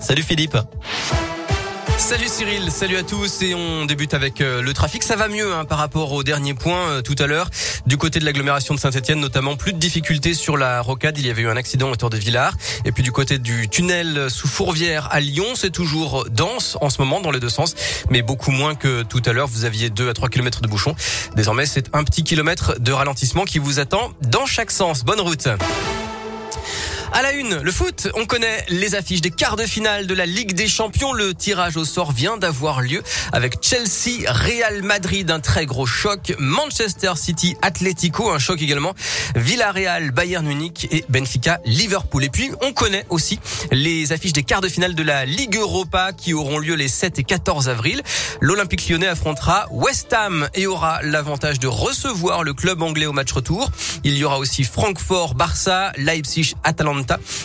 Salut 0.00 0.24
Philippe. 0.24 0.58
Salut 1.96 2.26
Cyril, 2.26 2.72
salut 2.72 2.96
à 2.96 3.04
tous 3.04 3.40
et 3.42 3.54
on 3.54 3.84
débute 3.84 4.14
avec 4.14 4.40
euh, 4.40 4.62
le 4.62 4.72
trafic. 4.74 5.04
Ça 5.04 5.14
va 5.14 5.28
mieux 5.28 5.54
hein, 5.54 5.64
par 5.64 5.78
rapport 5.78 6.10
au 6.10 6.24
dernier 6.24 6.54
point 6.54 6.88
euh, 6.88 7.02
tout 7.02 7.14
à 7.20 7.28
l'heure. 7.28 7.48
Du 7.86 7.96
côté 7.96 8.18
de 8.18 8.24
l'agglomération 8.24 8.74
de 8.74 8.80
Saint-Etienne, 8.80 9.20
notamment 9.20 9.54
plus 9.54 9.72
de 9.72 9.78
difficultés 9.78 10.34
sur 10.34 10.56
la 10.56 10.80
rocade. 10.80 11.18
Il 11.18 11.26
y 11.26 11.30
avait 11.30 11.42
eu 11.42 11.48
un 11.48 11.56
accident 11.56 11.88
autour 11.88 12.10
de 12.10 12.16
Villars. 12.16 12.56
Et 12.84 12.90
puis 12.90 13.04
du 13.04 13.12
côté 13.12 13.38
du 13.38 13.68
tunnel 13.68 14.28
sous 14.28 14.48
Fourvière 14.48 15.06
à 15.12 15.20
Lyon, 15.20 15.46
c'est 15.54 15.70
toujours 15.70 16.26
dense 16.28 16.76
en 16.80 16.90
ce 16.90 17.00
moment 17.00 17.20
dans 17.20 17.30
les 17.30 17.38
deux 17.38 17.48
sens, 17.48 17.76
mais 18.10 18.22
beaucoup 18.22 18.50
moins 18.50 18.74
que 18.74 19.04
tout 19.04 19.22
à 19.24 19.32
l'heure. 19.32 19.46
Vous 19.46 19.64
aviez 19.64 19.88
2 19.88 20.08
à 20.08 20.14
3 20.14 20.30
km 20.30 20.62
de 20.62 20.68
bouchon. 20.68 20.96
Désormais, 21.36 21.66
c'est 21.66 21.94
un 21.94 22.02
petit 22.02 22.24
kilomètre 22.24 22.80
de 22.80 22.90
ralentissement 22.90 23.44
qui 23.44 23.60
vous 23.60 23.78
attend 23.78 24.10
dans 24.22 24.46
chaque 24.46 24.72
sens. 24.72 25.04
Bonne 25.04 25.20
route. 25.20 25.48
À 27.12 27.22
la 27.22 27.32
une, 27.32 27.56
le 27.56 27.72
foot, 27.72 28.08
on 28.14 28.24
connaît 28.24 28.64
les 28.68 28.94
affiches 28.94 29.20
des 29.20 29.32
quarts 29.32 29.56
de 29.56 29.64
finale 29.64 30.06
de 30.06 30.14
la 30.14 30.26
Ligue 30.26 30.54
des 30.54 30.68
Champions. 30.68 31.12
Le 31.12 31.34
tirage 31.34 31.76
au 31.76 31.84
sort 31.84 32.12
vient 32.12 32.36
d'avoir 32.36 32.82
lieu 32.82 33.02
avec 33.32 33.56
Chelsea, 33.62 34.30
Real 34.30 34.84
Madrid, 34.84 35.28
un 35.28 35.40
très 35.40 35.66
gros 35.66 35.86
choc, 35.86 36.32
Manchester 36.38 37.12
City, 37.16 37.56
Atletico, 37.62 38.30
un 38.30 38.38
choc 38.38 38.62
également, 38.62 38.94
Villarreal, 39.34 40.12
Bayern 40.12 40.46
Munich 40.46 40.86
et 40.92 41.04
Benfica, 41.08 41.60
Liverpool. 41.64 42.22
Et 42.22 42.28
puis, 42.28 42.52
on 42.62 42.72
connaît 42.72 43.04
aussi 43.08 43.40
les 43.72 44.12
affiches 44.12 44.32
des 44.32 44.44
quarts 44.44 44.60
de 44.60 44.68
finale 44.68 44.94
de 44.94 45.02
la 45.02 45.24
Ligue 45.24 45.56
Europa 45.56 46.12
qui 46.12 46.32
auront 46.32 46.58
lieu 46.58 46.76
les 46.76 46.88
7 46.88 47.18
et 47.18 47.24
14 47.24 47.68
avril. 47.68 48.02
L'Olympique 48.40 48.88
lyonnais 48.88 49.08
affrontera 49.08 49.66
West 49.72 50.12
Ham 50.12 50.48
et 50.54 50.68
aura 50.68 51.02
l'avantage 51.02 51.58
de 51.58 51.66
recevoir 51.66 52.44
le 52.44 52.54
club 52.54 52.82
anglais 52.82 53.06
au 53.06 53.12
match 53.12 53.32
retour. 53.32 53.72
Il 54.04 54.16
y 54.16 54.22
aura 54.22 54.38
aussi 54.38 54.62
Francfort, 54.62 55.34
Barça, 55.34 55.92
Leipzig, 55.96 56.54
Atalanta 56.62 56.99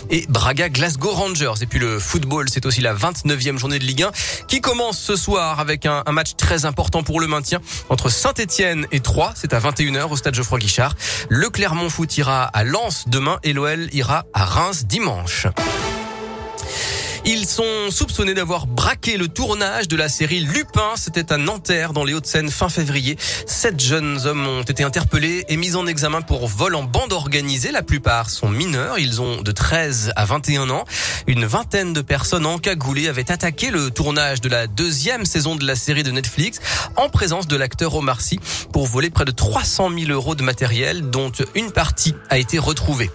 et 0.10 0.26
Braga 0.30 0.70
Glasgow 0.70 1.12
Rangers. 1.12 1.54
Et 1.62 1.66
puis 1.66 1.80
le 1.80 2.00
football, 2.00 2.50
c'est 2.50 2.66
aussi 2.66 2.82
la 2.82 2.94
29e 2.94 3.58
journée 3.58 3.80
de 3.80 3.84
Ligue 3.84 4.04
1 4.04 4.12
qui 4.48 4.62
commence 4.62 4.98
ce 4.98 5.16
soir 5.16 5.60
avec 5.60 5.86
un, 5.86 6.04
un 6.06 6.12
match 6.12 6.36
très 6.38 6.66
important 6.66 7.04
pour 7.04 7.20
le 7.20 7.28
maintien 7.28 7.60
entre 7.90 8.10
Saint-Etienne 8.10 8.88
et 8.92 9.00
Troyes. 9.00 9.34
C'est 9.36 9.54
à 9.54 9.60
21h 9.60 10.10
au 10.10 10.16
stade 10.18 10.36
Geoffroy 10.36 10.60
Guichard. 10.60 10.96
Le 11.30 11.50
Clermont 11.50 11.90
Foot 11.90 12.18
ira 12.18 12.44
à 12.44 12.64
Lens 12.64 13.06
demain 13.08 13.40
et 13.44 13.54
l'OL 13.54 13.90
ira 13.94 14.26
à 14.34 14.46
Reims 14.46 14.86
dimanche. 14.86 15.48
Ils 17.28 17.48
sont 17.48 17.90
soupçonnés 17.90 18.36
d'avoir 18.36 18.68
braqué 18.68 19.18
le 19.18 19.28
tournage 19.28 19.88
de 19.88 19.96
la 19.96 20.10
série 20.10 20.42
Lupin. 20.42 20.92
C'était 20.96 21.34
à 21.34 21.38
Nanterre, 21.38 21.92
dans 21.92 22.04
les 22.04 22.14
Hauts-de-Seine, 22.14 22.52
fin 22.52 22.70
février. 22.70 23.18
Sept 23.48 23.80
jeunes 23.80 24.28
hommes 24.28 24.46
ont 24.46 24.62
été 24.62 24.84
interpellés 24.84 25.44
et 25.50 25.58
mis 25.58 25.76
en 25.76 25.88
examen 25.88 26.22
pour 26.22 26.48
vol 26.48 26.76
en 26.76 26.84
bande 26.84 27.14
organisée. 27.14 27.72
La 27.72 27.82
plupart 27.82 28.30
sont 28.30 28.48
mineurs. 28.48 29.00
Ils 29.00 29.22
ont 29.22 29.42
de 29.42 29.52
13 29.52 30.14
à 30.16 30.26
21 30.26 30.70
ans. 30.70 30.84
Une 31.26 31.46
vingtaine 31.46 31.94
de 31.94 32.02
personnes 32.02 32.46
encagoulées 32.46 33.08
avaient 33.08 33.32
attaqué 33.32 33.72
le 33.72 33.90
tournage 33.90 34.40
de 34.40 34.50
la 34.50 34.68
deuxième 34.68 35.26
saison 35.26 35.56
de 35.56 35.66
la 35.66 35.76
série 35.76 36.04
de 36.04 36.12
Netflix 36.12 36.60
en 36.96 37.10
présence 37.10 37.48
de 37.48 37.56
l'acteur 37.56 37.96
Omar 37.96 38.22
Sy 38.22 38.40
pour 38.72 38.86
voler 38.86 39.10
près 39.10 39.26
de 39.26 39.32
300 39.32 39.90
000 39.98 40.12
euros 40.12 40.36
de 40.36 40.44
matériel 40.44 41.10
dont 41.10 41.32
une 41.56 41.72
partie 41.72 42.14
a 42.30 42.38
été 42.38 42.60
retrouvée. 42.60 43.10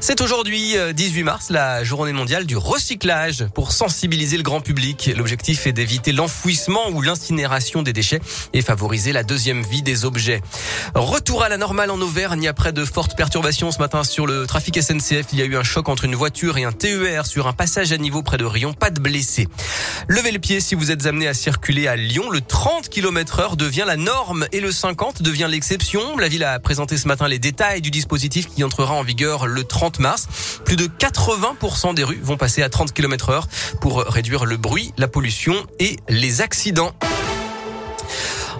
C'est 0.00 0.20
aujourd'hui 0.20 0.76
18 0.94 1.20
euh, 1.20 1.24
mars, 1.24 1.48
la 1.48 1.82
journée 1.82 2.12
mondiale 2.12 2.44
du 2.44 2.58
recyclage 2.58 3.46
pour 3.54 3.72
sensibiliser 3.72 4.36
le 4.36 4.42
grand 4.42 4.60
public. 4.60 5.10
L'objectif 5.16 5.66
est 5.66 5.72
d'éviter 5.72 6.12
l'enfouissement 6.12 6.90
ou 6.90 7.00
l'incinération 7.00 7.82
des 7.82 7.92
déchets 7.92 8.20
et 8.52 8.62
favoriser 8.62 9.12
la 9.12 9.22
deuxième 9.22 9.62
vie 9.62 9.82
des 9.82 10.04
objets. 10.04 10.42
Retour 10.94 11.42
à 11.42 11.48
la 11.48 11.56
normale 11.56 11.90
en 11.90 12.00
Auvergne 12.00 12.48
après 12.48 12.72
de 12.72 12.84
fortes 12.84 13.16
perturbations 13.16 13.70
ce 13.70 13.78
matin 13.78 14.04
sur 14.04 14.26
le 14.26 14.46
trafic 14.46 14.82
SNCF. 14.82 15.26
Il 15.32 15.38
y 15.38 15.42
a 15.42 15.44
eu 15.44 15.56
un 15.56 15.62
choc 15.62 15.88
entre 15.88 16.04
une 16.04 16.14
voiture 16.14 16.58
et 16.58 16.64
un 16.64 16.72
TER 16.72 17.26
sur 17.26 17.46
un 17.46 17.52
passage 17.52 17.92
à 17.92 17.96
niveau 17.96 18.22
près 18.22 18.36
de 18.36 18.44
Rion. 18.44 18.72
Pas 18.72 18.90
de 18.90 19.00
blessés. 19.00 19.48
Levez 20.08 20.32
le 20.32 20.38
pied 20.38 20.60
si 20.60 20.74
vous 20.74 20.90
êtes 20.90 21.06
amené 21.06 21.28
à 21.28 21.34
circuler 21.34 21.86
à 21.86 21.96
Lyon. 21.96 22.30
Le 22.30 22.40
30 22.40 22.88
km 22.88 23.40
heure 23.40 23.56
devient 23.56 23.84
la 23.86 23.96
norme 23.96 24.46
et 24.52 24.60
le 24.60 24.72
50 24.72 25.22
devient 25.22 25.48
l'exception. 25.48 26.16
La 26.18 26.28
ville 26.28 26.44
a 26.44 26.58
présenté 26.58 26.96
ce 26.96 27.06
matin 27.08 27.28
les 27.28 27.38
détails 27.38 27.80
du 27.80 27.90
dispositif 27.90 28.48
qui 28.48 28.64
entrera 28.64 28.94
en 28.94 29.02
vigueur 29.02 29.46
le 29.46 29.64
30 29.64 30.00
mars. 30.00 30.26
Plus 30.64 30.76
de 30.76 30.86
80% 30.86 31.94
des 31.94 32.04
rues 32.04 32.20
vont 32.22 32.36
passer 32.36 32.62
à 32.62 32.68
30 32.68 32.92
km 32.92 33.30
heure 33.30 33.43
pour 33.80 34.02
réduire 34.04 34.44
le 34.44 34.56
bruit, 34.56 34.92
la 34.96 35.08
pollution 35.08 35.54
et 35.78 35.96
les 36.08 36.40
accidents. 36.40 36.92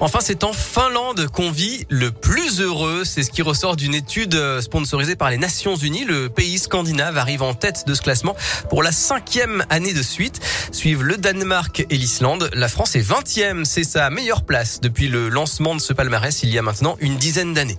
Enfin, 0.01 0.19
c'est 0.21 0.45
en 0.45 0.53
Finlande 0.53 1.29
qu'on 1.29 1.51
vit 1.51 1.87
le 1.89 2.11
plus 2.11 2.61
heureux. 2.61 3.05
C'est 3.05 3.23
ce 3.23 3.31
qui 3.31 3.43
ressort 3.43 3.77
d'une 3.77 3.95
étude 3.95 4.39
sponsorisée 4.61 5.17
par 5.17 5.31
les 5.31 5.39
Nations 5.39 5.77
Unies. 5.77 6.05
Le 6.05 6.29
pays 6.29 6.59
scandinave 6.59 7.17
arrive 7.19 7.43
en 7.43 7.55
tête 7.55 7.85
de 7.87 7.95
ce 7.95 8.03
classement 8.03 8.37
pour 8.69 8.83
la 8.83 8.93
cinquième 8.93 9.65
année 9.71 9.93
de 9.93 10.03
suite. 10.03 10.41
Suivent 10.73 11.03
le 11.03 11.17
Danemark 11.17 11.87
et 11.89 11.97
l'Islande. 11.97 12.51
La 12.55 12.69
France 12.69 12.97
est 12.97 13.01
vingtième. 13.01 13.65
C'est 13.65 13.85
sa 13.85 14.11
meilleure 14.11 14.45
place 14.45 14.81
depuis 14.81 15.09
le 15.09 15.29
lancement 15.29 15.75
de 15.75 15.81
ce 15.81 15.93
palmarès 15.93 16.43
il 16.43 16.51
y 16.51 16.59
a 16.59 16.63
maintenant 16.63 16.97
une 17.01 17.17
dizaine 17.17 17.55
d'années. 17.55 17.79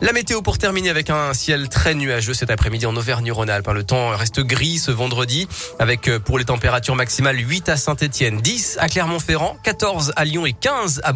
La 0.00 0.12
météo 0.12 0.42
pour 0.42 0.58
terminer 0.58 0.90
avec 0.90 1.10
un 1.10 1.32
ciel 1.34 1.68
très 1.68 1.94
nuageux 1.94 2.34
cet 2.34 2.50
après-midi 2.50 2.86
en 2.86 2.96
Auvergne-Rhône-Alpes. 2.96 3.68
Le 3.72 3.84
temps 3.84 4.10
reste 4.10 4.40
gris 4.40 4.78
ce 4.78 4.90
vendredi 4.90 5.48
avec 5.78 6.08
euh, 6.08 6.18
pour 6.18 6.38
les 6.38 6.44
températures 6.44 6.96
maximales 6.96 7.38
8 7.38 7.68
à 7.68 7.76
Saint-Etienne, 7.76 8.40
10 8.40 8.78
à 8.80 8.88
Clermont-Ferrand, 8.88 9.56
14 9.62 10.12
à 10.16 10.24
Lyon 10.24 10.46
et 10.46 10.52
15 10.52 11.00
à 11.04 11.12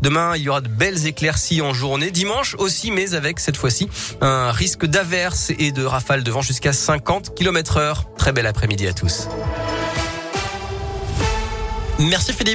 Demain, 0.00 0.36
il 0.36 0.42
y 0.42 0.48
aura 0.48 0.60
de 0.60 0.68
belles 0.68 1.06
éclaircies 1.06 1.62
en 1.62 1.72
journée. 1.72 2.10
Dimanche 2.10 2.54
aussi, 2.58 2.90
mais 2.90 3.14
avec 3.14 3.40
cette 3.40 3.56
fois-ci 3.56 3.88
un 4.20 4.50
risque 4.50 4.86
d'averse 4.86 5.50
et 5.58 5.72
de 5.72 5.84
rafales 5.84 6.22
de 6.22 6.30
vent 6.30 6.42
jusqu'à 6.42 6.72
50 6.72 7.34
km 7.34 7.76
heure. 7.78 8.04
Très 8.16 8.32
bel 8.32 8.46
après-midi 8.46 8.86
à 8.86 8.92
tous. 8.92 9.28
Merci 11.98 12.32
Philippe. 12.32 12.44